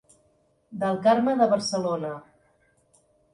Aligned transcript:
Del 0.83 0.97
Carme 1.07 1.35
de 1.41 1.49
Barcelona. 1.51 2.11